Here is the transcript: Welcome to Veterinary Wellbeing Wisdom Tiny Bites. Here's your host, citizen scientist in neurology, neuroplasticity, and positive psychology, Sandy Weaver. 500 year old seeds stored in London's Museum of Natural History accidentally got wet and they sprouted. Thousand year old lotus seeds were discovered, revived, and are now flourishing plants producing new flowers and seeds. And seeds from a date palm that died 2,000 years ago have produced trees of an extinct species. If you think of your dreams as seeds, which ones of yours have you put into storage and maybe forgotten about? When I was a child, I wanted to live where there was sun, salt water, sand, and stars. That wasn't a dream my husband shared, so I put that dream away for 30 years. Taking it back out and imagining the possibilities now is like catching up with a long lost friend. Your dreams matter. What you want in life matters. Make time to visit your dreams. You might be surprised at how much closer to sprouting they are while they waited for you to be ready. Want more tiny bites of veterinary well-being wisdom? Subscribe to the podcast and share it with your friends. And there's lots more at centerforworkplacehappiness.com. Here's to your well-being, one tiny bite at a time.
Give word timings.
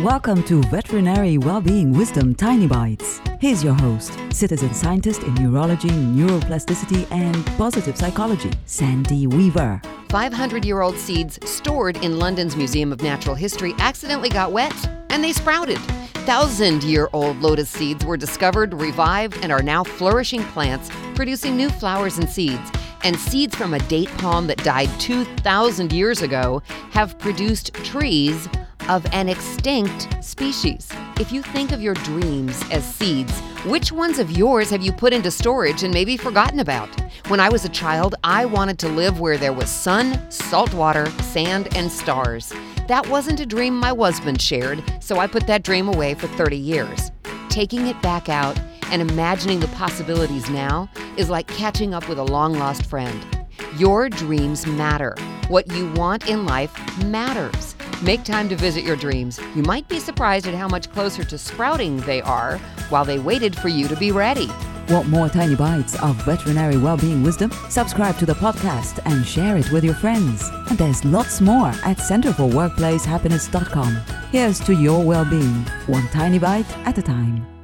Welcome 0.00 0.42
to 0.42 0.60
Veterinary 0.64 1.38
Wellbeing 1.38 1.96
Wisdom 1.96 2.34
Tiny 2.34 2.66
Bites. 2.66 3.22
Here's 3.40 3.64
your 3.64 3.72
host, 3.72 4.12
citizen 4.30 4.74
scientist 4.74 5.22
in 5.22 5.32
neurology, 5.36 5.88
neuroplasticity, 5.88 7.10
and 7.10 7.46
positive 7.56 7.96
psychology, 7.96 8.50
Sandy 8.66 9.26
Weaver. 9.26 9.80
500 10.10 10.66
year 10.66 10.82
old 10.82 10.98
seeds 10.98 11.38
stored 11.48 11.96
in 12.04 12.18
London's 12.18 12.56
Museum 12.56 12.92
of 12.92 13.00
Natural 13.00 13.34
History 13.34 13.72
accidentally 13.78 14.28
got 14.28 14.52
wet 14.52 14.74
and 15.08 15.24
they 15.24 15.32
sprouted. 15.32 15.78
Thousand 16.26 16.84
year 16.84 17.08
old 17.14 17.40
lotus 17.40 17.70
seeds 17.70 18.04
were 18.04 18.18
discovered, 18.18 18.74
revived, 18.74 19.38
and 19.42 19.50
are 19.50 19.62
now 19.62 19.82
flourishing 19.82 20.42
plants 20.44 20.90
producing 21.14 21.56
new 21.56 21.70
flowers 21.70 22.18
and 22.18 22.28
seeds. 22.28 22.70
And 23.02 23.18
seeds 23.18 23.54
from 23.54 23.72
a 23.72 23.78
date 23.78 24.10
palm 24.18 24.46
that 24.48 24.62
died 24.62 24.90
2,000 25.00 25.90
years 25.90 26.20
ago 26.20 26.62
have 26.90 27.18
produced 27.18 27.72
trees 27.72 28.46
of 28.88 29.06
an 29.12 29.28
extinct 29.28 30.22
species. 30.24 30.88
If 31.18 31.32
you 31.32 31.42
think 31.42 31.72
of 31.72 31.80
your 31.80 31.94
dreams 31.94 32.62
as 32.70 32.84
seeds, 32.84 33.32
which 33.64 33.92
ones 33.92 34.18
of 34.18 34.30
yours 34.30 34.70
have 34.70 34.82
you 34.82 34.92
put 34.92 35.12
into 35.12 35.30
storage 35.30 35.82
and 35.82 35.92
maybe 35.92 36.16
forgotten 36.16 36.60
about? 36.60 36.88
When 37.28 37.40
I 37.40 37.48
was 37.48 37.64
a 37.64 37.70
child, 37.70 38.14
I 38.22 38.44
wanted 38.44 38.78
to 38.80 38.88
live 38.88 39.18
where 39.20 39.38
there 39.38 39.52
was 39.52 39.68
sun, 39.68 40.30
salt 40.30 40.72
water, 40.74 41.06
sand, 41.22 41.76
and 41.76 41.90
stars. 41.90 42.52
That 42.88 43.08
wasn't 43.08 43.40
a 43.40 43.46
dream 43.46 43.78
my 43.78 43.94
husband 43.94 44.40
shared, 44.40 44.82
so 45.00 45.18
I 45.18 45.26
put 45.26 45.46
that 45.46 45.62
dream 45.62 45.88
away 45.88 46.14
for 46.14 46.28
30 46.28 46.56
years. 46.56 47.10
Taking 47.48 47.86
it 47.86 48.00
back 48.02 48.28
out 48.28 48.58
and 48.90 49.02
imagining 49.02 49.60
the 49.60 49.68
possibilities 49.68 50.48
now 50.50 50.88
is 51.16 51.30
like 51.30 51.48
catching 51.48 51.94
up 51.94 52.08
with 52.08 52.18
a 52.18 52.24
long 52.24 52.54
lost 52.54 52.86
friend. 52.86 53.46
Your 53.76 54.08
dreams 54.08 54.66
matter. 54.66 55.14
What 55.48 55.70
you 55.72 55.92
want 55.92 56.28
in 56.28 56.46
life 56.46 56.72
matters. 57.04 57.75
Make 58.02 58.24
time 58.24 58.50
to 58.50 58.56
visit 58.56 58.84
your 58.84 58.96
dreams. 58.96 59.40
You 59.54 59.62
might 59.62 59.88
be 59.88 60.00
surprised 60.00 60.46
at 60.46 60.52
how 60.54 60.68
much 60.68 60.92
closer 60.92 61.24
to 61.24 61.38
sprouting 61.38 61.96
they 61.98 62.20
are 62.20 62.58
while 62.90 63.06
they 63.06 63.18
waited 63.18 63.56
for 63.56 63.68
you 63.68 63.88
to 63.88 63.96
be 63.96 64.12
ready. 64.12 64.50
Want 64.90 65.08
more 65.08 65.30
tiny 65.30 65.56
bites 65.56 65.98
of 66.02 66.14
veterinary 66.24 66.76
well-being 66.76 67.22
wisdom? 67.22 67.50
Subscribe 67.70 68.18
to 68.18 68.26
the 68.26 68.34
podcast 68.34 69.00
and 69.06 69.26
share 69.26 69.56
it 69.56 69.72
with 69.72 69.82
your 69.82 69.94
friends. 69.94 70.46
And 70.68 70.76
there's 70.78 71.06
lots 71.06 71.40
more 71.40 71.68
at 71.68 71.96
centerforworkplacehappiness.com. 71.96 73.96
Here's 74.30 74.60
to 74.60 74.74
your 74.74 75.02
well-being, 75.02 75.64
one 75.86 76.06
tiny 76.08 76.38
bite 76.38 76.70
at 76.86 76.98
a 76.98 77.02
time. 77.02 77.55